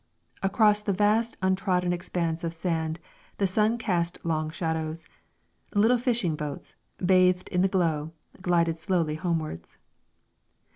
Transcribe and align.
Across 0.41 0.81
the 0.81 0.93
vast, 0.97 1.37
untrodden 1.43 1.93
expanse 1.93 2.43
of 2.43 2.55
sand 2.55 2.99
the 3.37 3.45
sun 3.45 3.77
cast 3.77 4.17
long 4.25 4.49
shadows; 4.49 5.05
little 5.75 5.99
fishing 5.99 6.35
boats, 6.35 6.73
bathed 6.97 7.49
in 7.49 7.61
the 7.61 7.67
glow, 7.67 8.11
glided 8.41 8.79
slowly 8.79 9.13
homewards. 9.13 9.77